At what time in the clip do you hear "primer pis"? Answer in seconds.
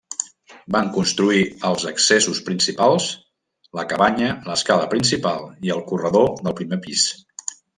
6.63-7.07